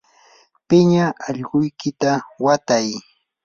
[0.67, 2.11] piña allquykita
[2.43, 2.87] watay.